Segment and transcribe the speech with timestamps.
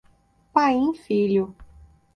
[0.51, 1.53] Paim Filho